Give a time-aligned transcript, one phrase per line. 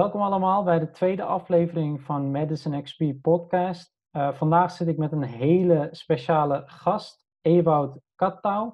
[0.00, 3.94] Welkom allemaal bij de tweede aflevering van Medicine XP podcast.
[4.12, 8.72] Uh, vandaag zit ik met een hele speciale gast, Ewout Kattau.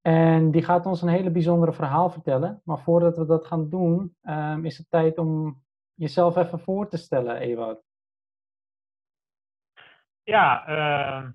[0.00, 2.60] En die gaat ons een hele bijzondere verhaal vertellen.
[2.64, 5.62] Maar voordat we dat gaan doen, um, is het tijd om
[5.94, 7.82] jezelf even voor te stellen, Ewout.
[10.22, 11.30] Ja, uh,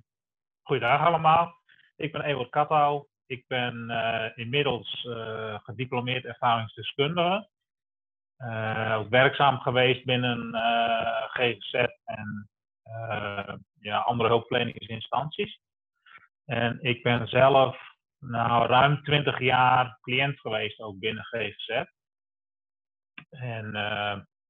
[0.62, 1.54] goeiedag allemaal.
[1.96, 3.06] Ik ben Ewout Kattau.
[3.26, 7.48] Ik ben uh, inmiddels uh, gediplomeerd ervaringsdeskundige.
[8.40, 10.54] Uh, ook werkzaam geweest binnen
[11.30, 12.50] GGZ en
[13.80, 15.60] ja, andere hulpverleningsinstanties.
[16.46, 17.78] En ik ben zelf
[18.20, 21.84] nou, ruim 20 jaar cliënt geweest, ook binnen GGZ.
[23.30, 23.72] En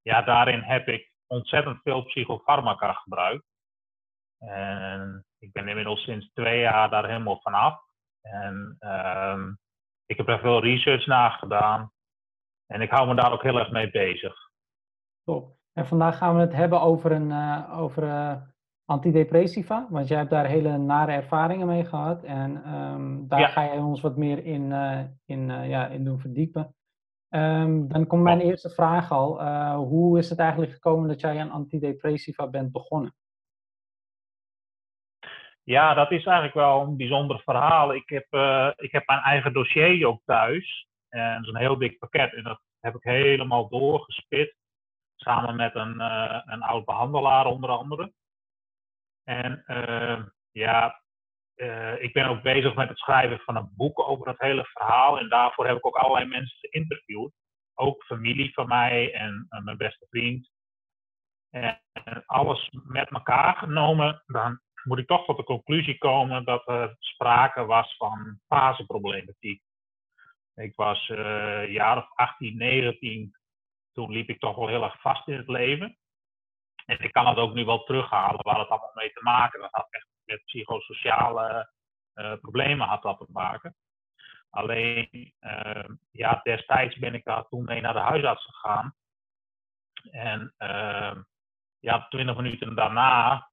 [0.01, 3.45] ja, daarin heb ik ontzettend veel psychofarmaca gebruikt.
[4.39, 7.81] En ik ben inmiddels sinds twee jaar daar helemaal vanaf.
[8.21, 9.57] En um,
[10.05, 11.91] ik heb er veel research naar gedaan.
[12.71, 14.35] En ik hou me daar ook heel erg mee bezig.
[15.23, 15.57] Top.
[15.73, 18.35] En vandaag gaan we het hebben over, een, uh, over uh,
[18.85, 19.87] antidepressiva.
[19.89, 22.23] Want jij hebt daar hele nare ervaringen mee gehad.
[22.23, 23.47] En um, daar ja.
[23.47, 26.75] ga je ons wat meer in, uh, in, ja, in doen verdiepen.
[27.29, 29.43] Um, dan komt mijn eerste vraag al.
[29.75, 33.15] hoe is het eigenlijk gekomen dat jij aan antidepressiva bent begonnen?
[35.63, 37.93] Ja, dat is eigenlijk wel een bijzonder verhaal.
[37.93, 38.25] Ik heb,
[38.75, 40.88] ik heb mijn eigen dossier ook thuis.
[41.09, 42.33] En dat is een heel dik pakket.
[42.33, 44.55] En dat heb ik helemaal doorgespit.
[45.15, 48.13] Samen met een, uh, een oud behandelaar onder andere.
[49.23, 51.01] En uh, ja,
[51.99, 55.19] ik ben ook bezig met het schrijven van een boek over het hele verhaal.
[55.19, 57.31] En daarvoor heb ik ook allerlei mensen geïnterviewd.
[57.73, 60.49] Ook familie van mij en mijn beste vriend.
[61.49, 61.81] En
[62.25, 67.65] alles met elkaar genomen, dan moet ik toch tot de conclusie komen dat er sprake
[67.65, 69.61] was van faseproblematiek.
[70.59, 73.35] Ik was uh, jaar of 18, 19.
[73.91, 75.97] Toen liep ik toch wel heel erg vast in het leven.
[76.85, 79.59] En ik kan het ook nu wel terughalen waar het allemaal mee te maken.
[79.61, 81.71] Dat had echt met psychosociale
[82.15, 83.75] uh, problemen had dat te maken.
[84.49, 88.95] Alleen, uh, ja, destijds ben ik daar toen mee naar de huisarts gegaan.
[90.11, 90.53] En
[91.79, 93.49] ja, twintig minuten daarna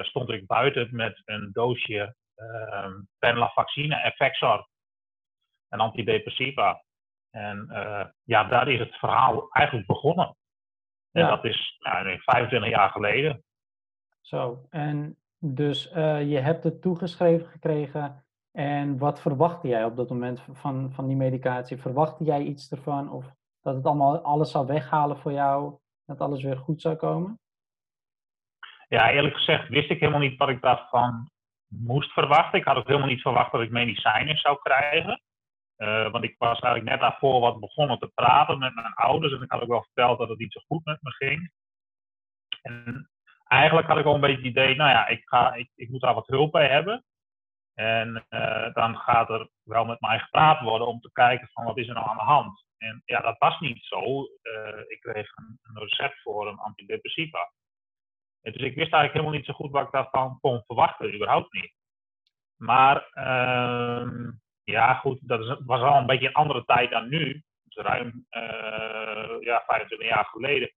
[0.00, 4.68] stond ik buiten met een doosje uh, Penlavaccine Effexor,
[5.68, 6.82] een antidepressiva.
[7.30, 10.36] En uh, ja, daar is het verhaal eigenlijk begonnen.
[11.12, 11.28] En ja.
[11.28, 13.44] dat is nou, 25 jaar geleden.
[14.20, 18.24] Zo, en dus uh, je hebt het toegeschreven gekregen.
[18.52, 21.76] En wat verwachtte jij op dat moment van, van die medicatie?
[21.76, 23.10] Verwachtte jij iets ervan?
[23.10, 23.24] Of
[23.60, 25.78] dat het allemaal alles zou weghalen voor jou?
[26.04, 27.38] Dat alles weer goed zou komen?
[28.88, 31.30] ja, eerlijk gezegd wist ik helemaal niet wat ik daarvan
[31.66, 32.58] moest verwachten.
[32.58, 35.20] Ik had ook helemaal niet verwacht dat ik medicijnen zou krijgen.
[35.78, 39.32] Uh, want ik was eigenlijk net daarvoor wat begonnen te praten met mijn ouders.
[39.32, 41.52] En ik had ook wel verteld dat het niet zo goed met me ging.
[42.62, 43.10] En
[43.48, 46.00] eigenlijk had ik al een beetje het idee, nou ja, ik, ga, ik, ik moet
[46.00, 47.04] daar wat hulp bij hebben.
[47.74, 51.78] En uh, dan gaat er wel met mij gepraat worden om te kijken van wat
[51.78, 52.64] is er nou aan de hand.
[52.78, 54.00] En ja, dat was niet zo.
[54.42, 57.52] Uh, ik kreeg een, recept voor een antidepressiva.
[58.40, 61.72] Dus ik wist eigenlijk helemaal niet zo goed wat ik daarvan kon verwachten, überhaupt niet.
[62.56, 64.30] Maar uh,
[64.70, 67.42] ja, goed, dat was al een beetje een andere tijd dan nu.
[67.64, 70.68] Dus ruim uh, ja, 25 jaar geleden.
[70.68, 70.74] Ik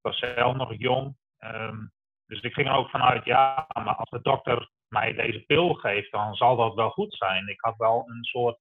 [0.00, 1.16] was zelf nog jong.
[1.38, 1.92] Um,
[2.26, 6.10] dus ik ging er ook vanuit, ja, maar als de dokter mij deze pil geeft,
[6.10, 7.48] dan zal dat wel goed zijn.
[7.48, 8.58] Ik had wel een soort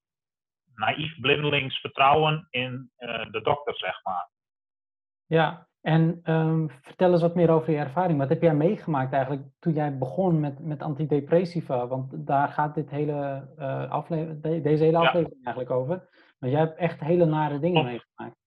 [0.74, 4.30] naïef blindelings vertrouwen in uh, de dokter, zeg maar.
[5.26, 8.20] Ja, en um, vertel eens wat meer over je ervaring.
[8.20, 11.88] Wat heb jij meegemaakt eigenlijk toen jij begon met, met antidepressiva?
[11.88, 15.46] Want daar gaat dit hele, uh, de, deze hele aflevering ja.
[15.46, 16.10] eigenlijk over.
[16.40, 18.38] Maar jij hebt echt hele nare dingen meegemaakt.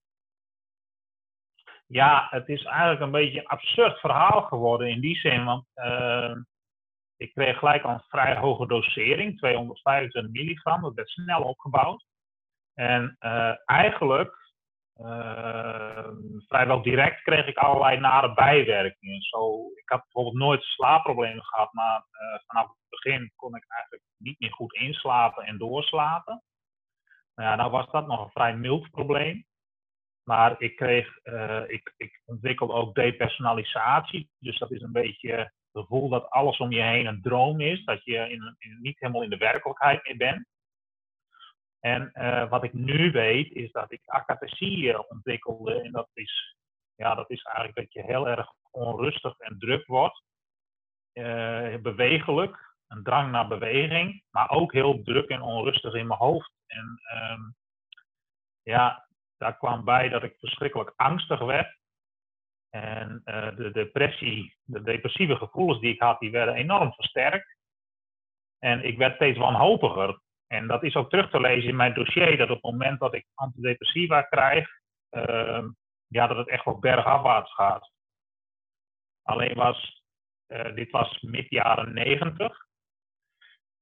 [1.87, 5.45] Ja, het is eigenlijk een beetje een absurd verhaal geworden in die zin.
[5.45, 6.35] Want uh,
[7.17, 10.81] ik kreeg gelijk al een vrij hoge dosering, 225 milligram.
[10.81, 12.05] Dat werd snel opgebouwd.
[12.73, 14.42] En uh, eigenlijk
[14.97, 16.07] uh,
[16.47, 19.21] vrijwel direct kreeg ik allerlei nare bijwerkingen.
[19.21, 24.03] Zo, ik had bijvoorbeeld nooit slaapproblemen gehad, maar uh, vanaf het begin kon ik eigenlijk
[24.17, 26.43] niet meer goed inslapen en doorslapen.
[27.35, 29.45] Nou ja, nou was dat nog een vrij mild probleem.
[30.23, 34.29] Maar ik kreeg, uh, ik, ik ontwikkelde ook depersonalisatie.
[34.39, 37.83] Dus dat is een beetje het gevoel dat alles om je heen een droom is.
[37.83, 40.47] Dat je in, niet helemaal in de werkelijkheid meer bent.
[41.85, 45.81] En uh, wat ik nu weet is dat ik akathesie ontwikkelde.
[45.81, 46.55] En dat is,
[46.95, 50.23] ja, dat is eigenlijk dat je heel erg onrustig en druk wordt.
[51.13, 56.51] Uh, bewegelijk, een drang naar beweging, maar ook heel druk en onrustig in mijn hoofd.
[56.67, 57.55] En um,
[58.61, 59.07] ja,
[59.37, 61.77] daar kwam bij dat ik verschrikkelijk angstig werd.
[62.69, 67.55] En uh, de depressie, de depressieve gevoelens die ik had, die werden enorm versterkt.
[68.59, 70.21] En ik werd steeds wanhopiger.
[70.53, 73.13] En dat is ook terug te lezen in mijn dossier, dat op het moment dat
[73.13, 74.69] ik antidepressiva krijg,
[75.11, 75.63] uh,
[76.07, 77.91] ja, dat het echt wel bergafwaarts gaat.
[79.23, 80.03] Alleen was,
[80.47, 82.65] uh, dit was mid jaren negentig.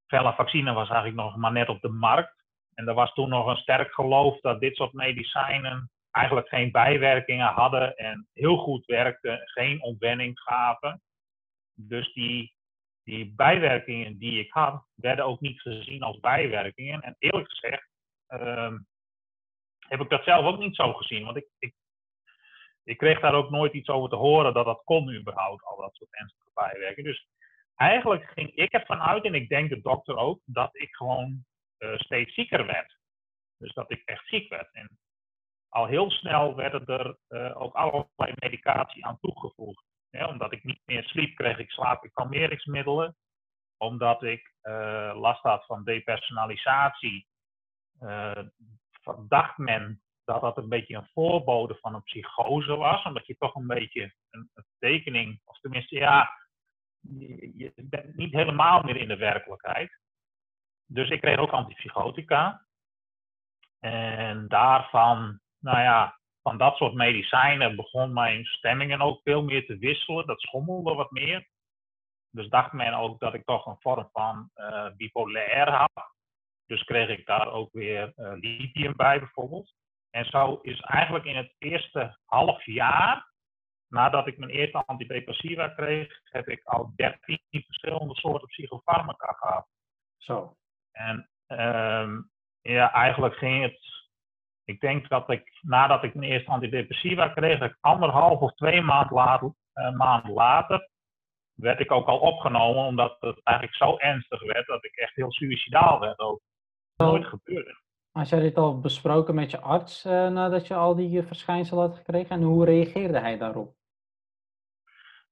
[0.07, 2.43] vaccine was eigenlijk nog maar net op de markt.
[2.73, 7.53] En er was toen nog een sterk geloof dat dit soort medicijnen eigenlijk geen bijwerkingen
[7.53, 11.01] hadden en heel goed werkten, geen ontwenning gaven.
[11.73, 12.53] Dus die,
[13.11, 17.01] die bijwerkingen die ik had, werden ook niet gezien als bijwerkingen.
[17.01, 17.89] En eerlijk gezegd
[18.29, 18.73] uh,
[19.79, 21.25] heb ik dat zelf ook niet zo gezien.
[21.25, 21.73] Want ik, ik,
[22.83, 25.95] ik kreeg daar ook nooit iets over te horen dat dat kon überhaupt, al dat
[25.95, 27.11] soort ernstige bijwerkingen.
[27.11, 27.27] Dus
[27.75, 31.45] eigenlijk ging ik ervan uit, en ik denk de dokter ook, dat ik gewoon
[31.79, 32.97] uh, steeds zieker werd.
[33.57, 34.71] Dus dat ik echt ziek werd.
[34.71, 34.99] En
[35.69, 39.83] al heel snel werden er uh, ook allerlei medicatie aan toegevoegd.
[40.11, 43.15] Omdat ik niet meer sliep, kreeg ik slaapkalmeringsmiddelen.
[43.77, 47.27] Omdat ik uh, last had van depersonalisatie,
[49.27, 53.03] dacht men dat dat een beetje een voorbode van een psychose was.
[53.03, 56.29] Omdat je toch een beetje een, een tekening, of tenminste ja,
[56.99, 59.99] je, je bent niet helemaal meer in de werkelijkheid.
[60.85, 62.65] Dus ik kreeg ook antipsychotica.
[63.79, 69.77] En daarvan, nou ja, van dat soort medicijnen begon mijn stemmingen ook veel meer te
[69.77, 70.27] wisselen.
[70.27, 71.47] Dat schommelde wat meer.
[72.29, 76.13] Dus dacht men ook dat ik toch een vorm van uh, bipolair had.
[76.65, 79.73] Dus kreeg ik daar ook weer uh, lithium bij bijvoorbeeld.
[80.09, 83.31] En zo is eigenlijk in het eerste half jaar,
[83.87, 89.67] nadat ik mijn eerste antidepressiva kreeg, heb ik al 13 verschillende soorten psychofarmaca gehad.
[90.17, 90.55] Zo.
[90.91, 94.00] En um, ja, eigenlijk ging het.
[94.63, 98.81] Ik denk dat ik nadat ik mijn eerste antidepressiva kreeg, dat ik anderhalf of twee
[98.81, 100.89] maand later, uh, maanden later,
[101.53, 105.31] werd ik ook al opgenomen, omdat het eigenlijk zo ernstig werd dat ik echt heel
[105.31, 106.41] suicidaal werd ook.
[106.95, 107.79] Nooit gebeurde.
[108.11, 111.97] Als jij dit al besproken met je arts uh, nadat je al die verschijnselen had
[111.97, 113.75] gekregen en hoe reageerde hij daarop?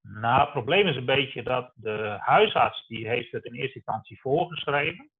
[0.02, 4.20] Nou, het probleem is een beetje dat de huisarts die heeft het in eerste instantie
[4.20, 5.10] voorgeschreven.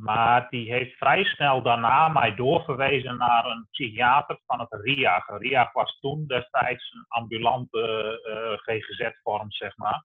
[0.00, 5.28] Maar die heeft vrij snel daarna mij doorverwezen naar een psychiater van het RIAG.
[5.28, 7.80] RIAG was toen destijds een ambulante
[8.22, 10.04] eh, GGZ-vorm, zeg maar.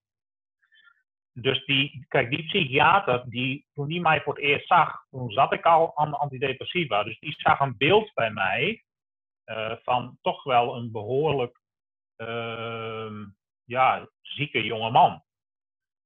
[1.34, 5.54] Dus die, kijk, die psychiater, die, toen die mij voor het eerst zag, toen zat
[5.54, 7.04] ik al aan de antidepressiva.
[7.04, 8.84] Dus die zag een beeld bij mij
[9.46, 11.62] uh, van toch wel een behoorlijk
[12.18, 13.22] uh,
[13.64, 15.24] ja, zieke jonge man.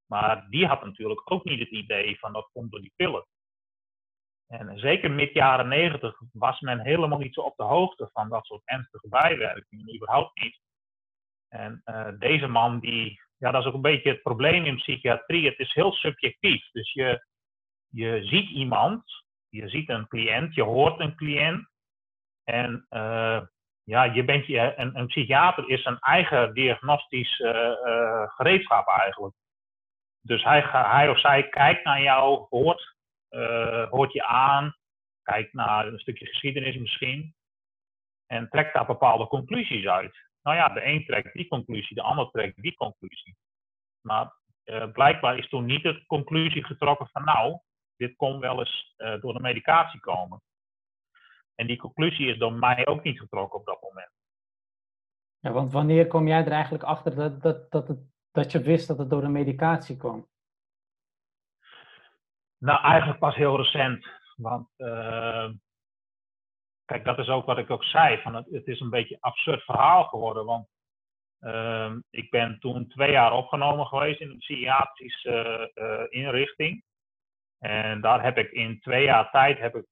[0.05, 3.25] Maar die had natuurlijk ook niet het idee van dat komt door die pillen.
[4.49, 8.45] En zeker mid jaren negentig was men helemaal niet zo op de hoogte van dat
[8.45, 10.59] soort ernstige bijwerkingen, überhaupt niet.
[11.47, 15.49] En uh, deze man, die, ja, dat is ook een beetje het probleem in psychiatrie.
[15.49, 16.71] Het is heel subjectief.
[16.71, 17.25] Dus je,
[17.89, 19.03] je ziet iemand,
[19.49, 21.67] je ziet een cliënt, je hoort een cliënt.
[22.43, 23.41] En uh,
[23.83, 27.35] ja, je bent je, een, een psychiater is zijn eigen diagnostisch
[28.25, 29.35] gereedschap eigenlijk.
[30.21, 32.97] Dus hij, hij of zij kijkt naar jou, hoort
[33.89, 34.75] hoort je aan,
[35.23, 37.35] kijkt naar een stukje geschiedenis misschien
[38.25, 40.27] en trekt daar bepaalde conclusies uit.
[40.41, 43.37] Nou ja, de een trekt die conclusie, de ander trekt die conclusie.
[44.01, 44.33] Maar
[44.65, 47.59] uh, blijkbaar is toen niet de conclusie getrokken van nou,
[47.95, 50.41] dit kon wel eens uh, door de medicatie komen.
[51.55, 54.11] En die conclusie is door mij ook niet getrokken op dat moment.
[55.39, 57.97] Ja, want wanneer kom jij er eigenlijk achter dat, dat, dat,
[58.31, 60.27] dat je wist dat het door de medicatie kwam?
[62.59, 64.07] Nou, eigenlijk pas heel recent.
[64.35, 65.49] Want uh,
[66.85, 68.21] kijk, dat is ook wat ik ook zei.
[68.21, 70.45] Van het, het is een beetje een absurd verhaal geworden.
[70.45, 70.67] Want
[71.41, 76.83] uh, ik ben toen twee jaar opgenomen geweest in een psychiatrische uh, inrichting.
[77.59, 79.85] En daar heb ik in twee jaar tijd heb ik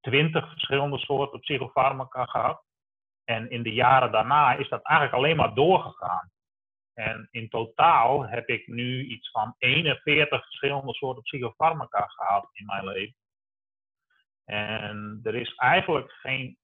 [0.00, 2.62] twintig verschillende soorten psychofarmaca gehad.
[3.24, 6.30] En in de jaren daarna is dat eigenlijk alleen maar doorgegaan.
[6.94, 12.84] En in totaal heb ik nu iets van 41 verschillende soorten psychofarmaca gehad in mijn
[12.84, 13.16] leven.
[14.44, 16.58] En er is eigenlijk geen,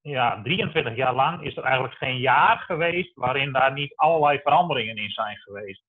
[0.00, 4.96] ja, 23 jaar lang is er eigenlijk geen jaar geweest waarin daar niet allerlei veranderingen
[4.96, 5.84] in zijn geweest.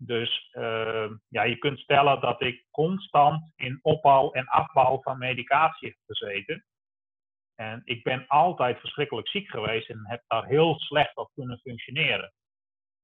[0.00, 5.88] Dus uh, ja, je kunt stellen dat ik constant in opbouw en afbouw van medicatie
[5.88, 6.64] heb gezeten.
[7.54, 12.32] En ik ben altijd verschrikkelijk ziek geweest en heb daar heel slecht op kunnen functioneren.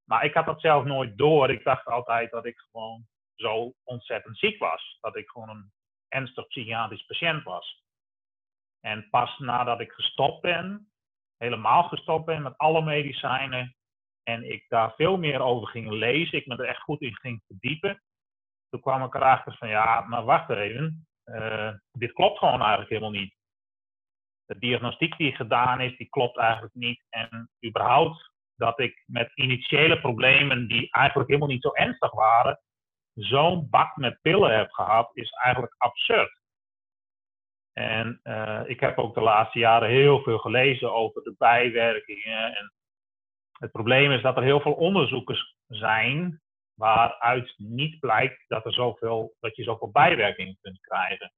[0.04, 1.50] Maar ik had dat zelf nooit door.
[1.50, 4.98] Ik dacht altijd dat ik gewoon zo ontzettend ziek was.
[5.00, 5.72] Dat ik gewoon een
[6.08, 7.82] ernstig psychiatrisch patiënt was.
[8.80, 10.92] En pas nadat ik gestopt ben,
[11.36, 13.76] helemaal gestopt ben met alle medicijnen,
[14.22, 17.42] en ik daar veel meer over ging lezen, ik me er echt goed in ging
[17.46, 18.02] verdiepen,
[18.68, 23.10] toen kwam ik erachter van ja, maar wacht even, uh, dit klopt gewoon eigenlijk helemaal
[23.10, 23.34] niet.
[24.44, 27.04] De diagnostiek die gedaan is, die klopt eigenlijk niet.
[27.08, 32.60] En überhaupt dat ik met initiële problemen die eigenlijk helemaal niet zo ernstig waren,
[33.14, 36.42] zo'n bak met pillen heb gehad, is eigenlijk absurd.
[37.72, 42.56] En uh, ik heb ook de laatste jaren heel veel gelezen over de bijwerkingen.
[42.56, 42.72] En
[43.52, 46.42] het probleem is dat er heel veel onderzoekers zijn
[46.74, 51.32] waaruit niet blijkt dat, er zoveel, dat je zoveel bijwerkingen kunt krijgen.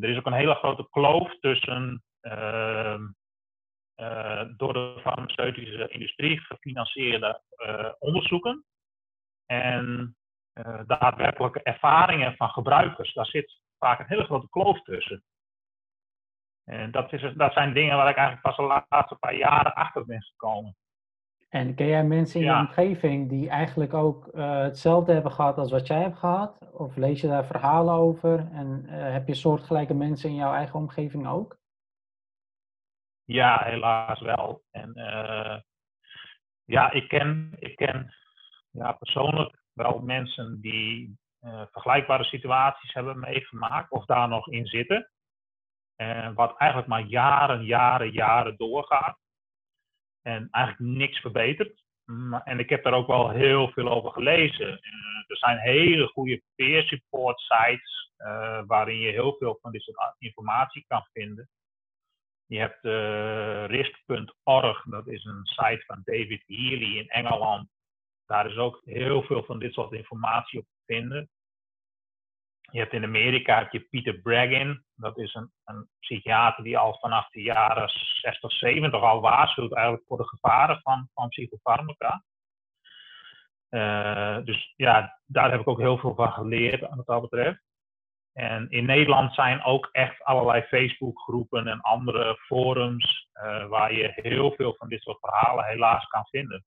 [0.00, 3.00] Er is ook een hele grote kloof tussen uh,
[4.00, 8.64] uh, door de farmaceutische industrie gefinancierde uh, onderzoeken
[9.46, 10.16] en
[10.54, 13.14] uh, daadwerkelijke ervaringen van gebruikers.
[13.14, 15.24] Daar zit vaak een hele grote kloof tussen.
[16.64, 20.04] En dat, is, dat zijn dingen waar ik eigenlijk pas de laatste paar jaren achter
[20.06, 20.76] ben gekomen.
[21.48, 25.70] En ken jij mensen in je omgeving die eigenlijk ook uh, hetzelfde hebben gehad als
[25.70, 26.58] wat jij hebt gehad?
[26.72, 28.48] Of lees je daar verhalen over?
[28.52, 31.59] En uh, heb je soortgelijke mensen in jouw eigen omgeving ook?
[33.30, 34.62] Ja, helaas wel.
[34.70, 35.58] En uh,
[36.64, 38.14] ja, ik ken, ik ken
[38.70, 41.18] ja, persoonlijk wel mensen die
[41.70, 45.10] vergelijkbare situaties hebben meegemaakt of daar nog in zitten.
[45.96, 49.18] En wat eigenlijk maar jaren, jaren, jaren doorgaat
[50.22, 51.82] en eigenlijk niks verbeterd.
[52.44, 54.68] En ik heb daar ook wel heel veel over gelezen.
[54.68, 58.12] Eh, er zijn hele goede peer support sites
[58.66, 61.48] waarin je heel veel van dit soort informatie kan vinden.
[62.50, 67.68] Je hebt uh, risk.org, dat is een site van David Healy in Engeland.
[68.26, 71.28] Daar is ook heel veel van dit soort informatie op te vinden.
[72.60, 76.98] Je hebt in Amerika heb je Peter Braggin, dat is een, een, psychiater die al
[76.98, 82.24] vanaf de jaren 60, 70 al waarschuwt eigenlijk voor de gevaren van, van psychofarmaca.
[83.70, 87.62] Uh, dus ja, daar heb ik ook heel veel van geleerd wat dat betreft.
[88.32, 94.52] En in Nederland zijn ook echt allerlei Facebookgroepen en andere forums uh, waar je heel
[94.52, 96.64] veel van dit soort verhalen helaas kan vinden.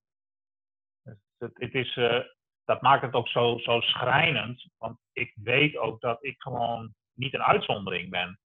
[1.02, 2.20] Dus het, het is, uh,
[2.64, 4.66] dat maakt het ook zo, zo schrijnend.
[4.78, 8.38] Want ik weet ook dat ik gewoon niet een uitzondering ben.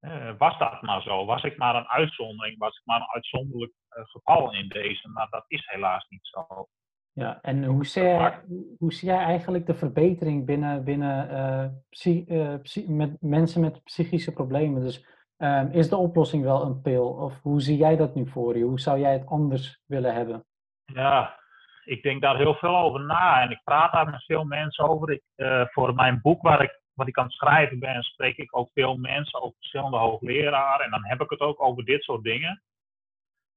[0.00, 1.24] Uh, was dat maar zo?
[1.24, 2.58] Was ik maar een uitzondering?
[2.58, 5.08] Was ik maar een uitzonderlijk geval in deze?
[5.08, 6.68] Maar dat is helaas niet zo.
[7.14, 8.40] Ja, en hoe zie jij,
[8.78, 12.24] hoe zie jij eigenlijk de verbetering binnen, binnen uh, psy,
[12.62, 14.82] psy, met mensen met psychische problemen?
[14.82, 17.08] Dus ehm, is de oplossing wel een pil?
[17.08, 18.64] Of hoe zie jij dat nu voor je?
[18.64, 20.44] Hoe zou jij het anders willen hebben?
[20.84, 21.40] Ja,
[21.84, 25.10] ik denk daar heel veel over na en ik praat daar met veel mensen over.
[25.10, 28.56] Ik, uh, voor mijn boek waar ik, wat ik aan het schrijven ben, spreek ik
[28.56, 30.84] ook veel mensen, ook verschillende hoogleraren.
[30.84, 32.62] En dan heb ik het ook over dit soort dingen.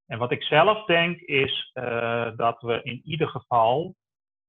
[0.08, 3.96] En wat ik zelf denk is uh, dat we in ieder geval.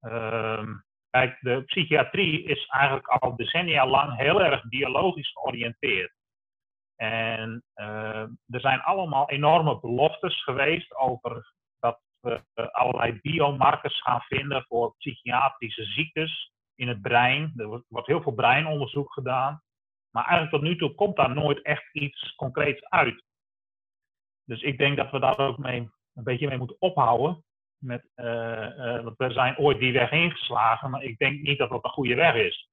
[0.01, 0.69] Uh,
[1.11, 6.15] kijk, de psychiatrie is eigenlijk al decennia lang heel erg biologisch georiënteerd.
[6.97, 11.55] En uh, er zijn allemaal enorme beloftes geweest over
[12.27, 17.53] we eh, allerlei biomarkers gaan vinden voor psychiatrische ziektes in het brein.
[17.57, 19.63] Er wordt heel veel breinonderzoek gedaan.
[20.11, 23.25] Maar eigenlijk tot nu toe komt daar nooit echt iets concreets uit.
[24.47, 27.45] Dus ik denk dat we daar ook mee, een beetje mee moeten ophouden.
[27.79, 31.85] Met, uh, uh, we zijn ooit die weg ingeslagen, maar ik denk niet dat dat
[31.85, 32.69] een goede weg is.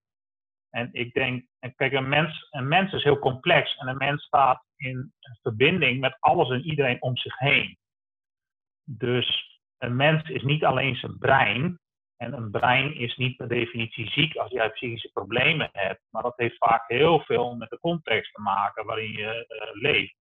[0.70, 4.24] En ik denk, en kijk, een mens, een mens is heel complex en een mens
[4.24, 7.78] staat in verbinding met alles en iedereen om zich heen.
[8.84, 11.80] Dus een mens is niet alleen zijn brein.
[12.18, 16.02] En een brein is niet per definitie ziek als jij psychische problemen hebt.
[16.10, 20.16] Maar dat heeft vaak heel veel met de context te maken waarin je uh, leeft.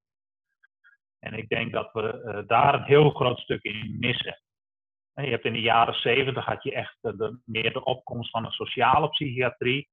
[1.24, 4.40] En ik denk dat we uh, daar een heel groot stuk in missen.
[5.14, 8.44] En je hebt in de jaren zeventig had je echt de, meer de opkomst van
[8.44, 9.88] een sociale psychiatrie.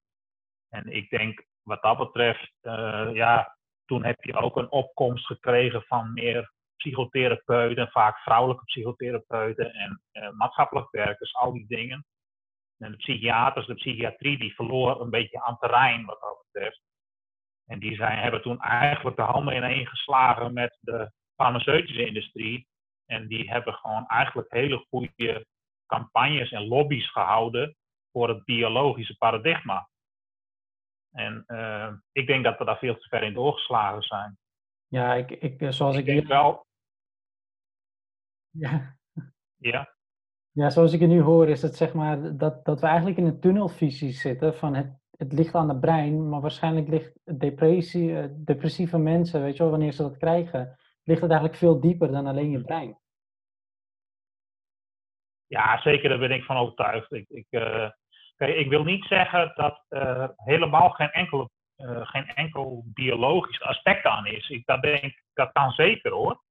[0.69, 5.83] En ik denk wat dat betreft, uh, ja, toen heb je ook een opkomst gekregen
[5.83, 10.01] van meer psychotherapeuten, vaak vrouwelijke psychotherapeuten en
[10.37, 12.05] maatschappelijk werkers, al die dingen.
[12.77, 16.81] En de psychiaters, de psychiatrie, die verloor een beetje aan terrein wat dat betreft.
[17.65, 22.67] En die zijn, hebben toen eigenlijk de handen ineen geslagen met de farmaceutische industrie.
[23.05, 25.45] En die hebben gewoon eigenlijk hele goede
[25.85, 27.75] campagnes en lobby's gehouden
[28.11, 29.89] voor het biologische paradigma.
[31.11, 34.37] En uh, ik denk dat we daar veel te ver in doorgeslagen zijn.
[34.87, 36.65] Ja, ik, ik, zoals ik, ik denk wel,
[38.49, 38.97] ja.
[39.55, 39.97] Ja.
[40.51, 43.25] Ja, zoals ik het nu hoor, is het zeg maar dat, dat we eigenlijk in
[43.25, 48.97] een tunnelvisie zitten van het het ligt aan het brein, maar waarschijnlijk ligt depressie, depressieve
[48.97, 50.77] mensen, weet je wel, wanneer ze dat krijgen,
[51.09, 52.99] ligt het eigenlijk veel dieper dan alleen je brein.
[55.47, 57.11] Ja, zeker, daar ben ik van overtuigd.
[57.11, 57.45] Ik, ik,
[58.35, 61.49] kijk, ik wil niet zeggen dat er helemaal geen, enkele,
[62.03, 64.49] geen enkel biologisch aspect aan is.
[64.49, 66.43] Ik dat denk, dat kan zeker hoor.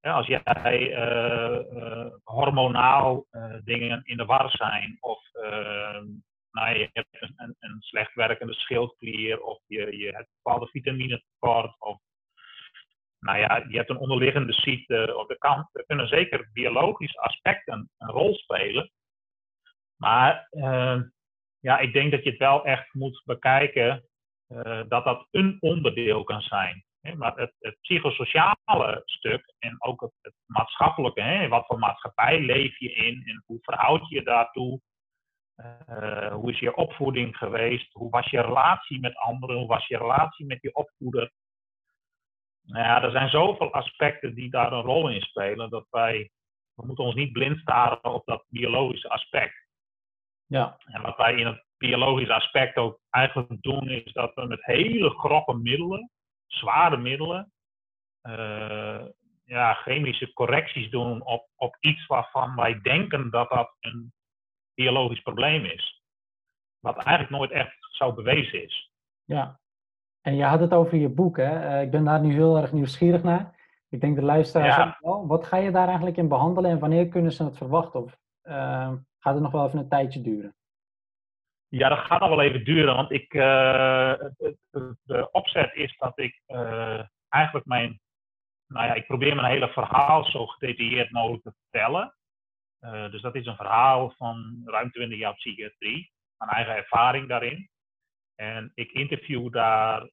[0.00, 0.42] Ja, als jij
[0.90, 3.26] uh, hormonaal
[3.64, 5.30] dingen in de war zijn, of
[6.50, 11.80] nou, je hebt een, een, slecht werkende schildklier, of je, je hebt bepaalde vitamine tekort,
[11.80, 12.00] of
[13.26, 17.90] nou ja, je hebt een onderliggende ziekte, of de kan, er kunnen zeker biologische aspecten
[17.98, 18.90] een rol spelen.
[19.96, 20.48] Maar
[21.60, 24.08] ja, ik denk dat je het wel echt moet bekijken
[24.88, 26.84] dat dat een onderdeel kan zijn.
[27.16, 33.22] Maar het, psychosociale stuk en ook het, maatschappelijke, hè, wat voor maatschappij leef je in
[33.26, 34.80] en hoe verhoud je je daartoe?
[36.32, 37.92] Hoe is je opvoeding geweest?
[37.92, 39.56] Hoe was je relatie met anderen?
[39.56, 41.32] Hoe was je relatie met je opvoeder?
[42.66, 46.30] Nou ja, er zijn zoveel aspecten die daar een rol in spelen dat wij,
[46.74, 49.66] we moeten ons niet blind staren op dat biologische aspect.
[50.46, 50.78] Ja.
[50.84, 55.10] En wat wij in het biologische aspect ook eigenlijk doen, is dat we met hele
[55.10, 56.10] grove middelen
[56.46, 57.52] zware middelen,
[58.22, 59.04] uh,
[59.44, 64.12] ja, chemische correcties doen op, op iets waarvan wij denken dat dat een
[64.74, 66.02] biologisch probleem is.
[66.80, 68.90] Wat eigenlijk nooit echt zo bewezen is.
[69.24, 69.60] Ja,
[70.26, 71.58] en je had het over je boek, hè?
[71.68, 73.54] Eh, ik ben daar nu heel erg nieuwsgierig naar.
[73.88, 74.86] Ik denk de luisteraars ja.
[74.86, 75.26] ook wel.
[75.26, 78.02] Wat ga je daar eigenlijk in behandelen en wanneer kunnen ze het verwachten?
[78.02, 80.54] Of uh, gaat het nog wel even een tijdje duren?
[81.68, 84.14] Ja, dat gaat nog wel even duren, want ik, uh,
[85.02, 88.00] de opzet is dat ik uh, eigenlijk mijn,
[88.66, 92.14] nou ja, ik probeer mijn hele verhaal zo gedetailleerd mogelijk te vertellen.
[93.10, 97.70] Dus dat is een verhaal van ruim 20 jaar psychiatrie, mijn eigen ervaring daarin.
[98.36, 100.10] En ik interview daar,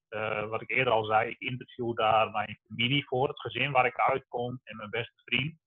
[0.50, 4.00] wat ik eerder al zei, ik interview daar mijn familie voor, het gezin waar ik
[4.00, 5.62] uitkom en mijn beste vriend.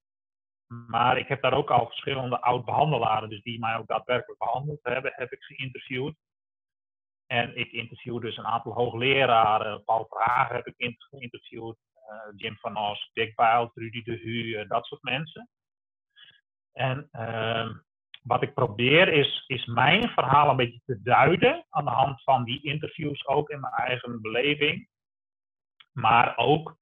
[0.66, 5.12] Maar ik heb daar ook al verschillende oud-behandelaren, dus die mij ook daadwerkelijk behandeld hebben,
[5.14, 6.16] heb ik geïnterviewd.
[7.27, 9.85] En ik interview dus een aantal hoogleraren.
[9.85, 11.77] Paul Vragen heb ik geïnterviewd.
[12.11, 15.49] Uh, Jim van Os, Dick Bijl, Rudy de Hu, dat soort mensen.
[16.73, 17.77] En uh,
[18.27, 22.45] wat ik probeer is, is mijn verhaal een beetje te duiden aan de hand van
[22.45, 24.89] die interviews ook in mijn eigen beleving.
[25.93, 26.77] Maar ook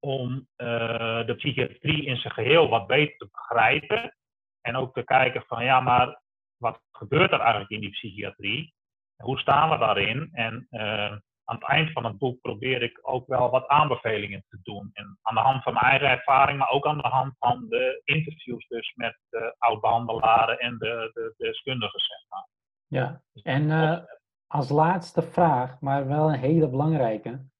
[0.00, 4.16] om uh, de psychiatrie in zijn geheel wat beter te begrijpen.
[4.60, 6.20] En ook te kijken van ja, maar
[6.56, 8.74] wat gebeurt er eigenlijk in die psychiatrie?
[9.16, 10.28] Hoe staan we daarin?
[10.32, 14.58] En uh, aan het eind van het boek probeer ik ook wel wat aanbevelingen te
[14.62, 14.90] doen.
[14.92, 18.02] En aan de hand van mijn eigen ervaring, maar ook aan de hand van de
[18.04, 22.48] interviews dus met de oud-behandelaren en de, de, de deskundigen, zeg maar.
[22.86, 23.98] Ja, dus en uh,
[24.46, 27.50] als laatste vraag, maar wel een hele belangrijke.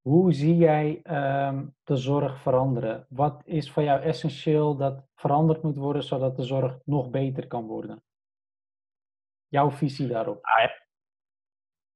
[0.00, 3.06] Hoe zie jij ehm, de zorg veranderen?
[3.08, 7.66] Wat is voor jou essentieel dat veranderd moet worden zodat de zorg nog beter kan
[7.66, 8.02] worden?
[9.48, 10.44] Jouw visie daarop?
[10.44, 10.70] Ah,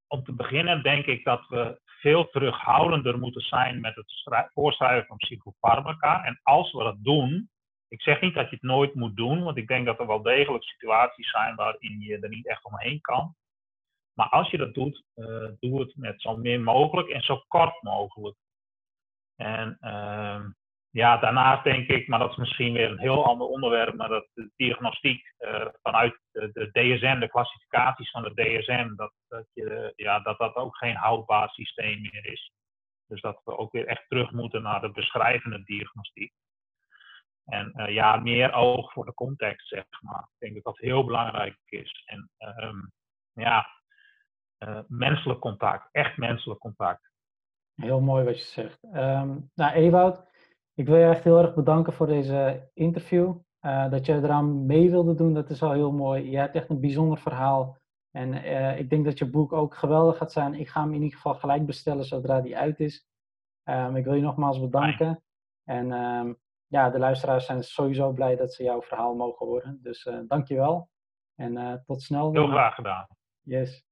[0.08, 5.16] om te beginnen denk ik dat we veel terughoudender moeten zijn met het voorschrijven van
[5.16, 6.24] psychofarmaca.
[6.24, 7.50] En als we dat doen,
[7.88, 10.22] ik zeg niet dat je het nooit moet doen, want ik denk dat er wel
[10.22, 13.34] degelijk situaties zijn waarin je er niet echt omheen kan.
[14.12, 17.82] Maar als je dat doet, uh, doe het met zo min mogelijk en zo kort
[17.82, 18.36] mogelijk.
[19.36, 20.44] En uh,
[20.96, 24.28] ja, daarnaast denk ik, maar dat is misschien weer een heel ander onderwerp, maar dat
[24.34, 30.20] de diagnostiek uh, vanuit de, DSM, de klassificaties van de DSM, dat dat, je, ja,
[30.20, 32.52] dat dat ook geen houdbaar systeem meer is.
[33.06, 36.32] Dus dat we ook weer echt terug moeten naar de beschrijvende diagnostiek.
[37.44, 40.28] En uh, ja, meer oog voor de context, zeg maar.
[40.32, 42.04] Ik denk dat dat heel belangrijk is.
[42.06, 42.30] En
[42.62, 42.92] um,
[43.32, 43.66] ja,
[44.58, 47.10] uh, menselijk contact, echt menselijk contact.
[47.74, 48.84] Heel mooi wat je zegt.
[48.84, 50.24] Um, nou, Ewout,
[50.76, 53.34] ik wil je echt heel erg bedanken voor deze interview.
[53.60, 56.30] Uh, dat je eraan mee wilde doen, dat is al heel mooi.
[56.30, 57.78] Je hebt echt een bijzonder verhaal.
[58.10, 60.54] En uh, ik denk dat je boek ook geweldig gaat zijn.
[60.54, 63.06] Ik ga hem in ieder geval gelijk bestellen zodra die uit is.
[63.64, 65.22] Um, ik wil je nogmaals bedanken.
[65.64, 69.78] En um, ja, de luisteraars zijn sowieso blij dat ze jouw verhaal mogen horen.
[69.82, 70.88] Dus dank je wel.
[71.34, 72.32] En tot snel.
[72.32, 73.06] Heel graag gedaan.
[73.40, 73.84] Yes.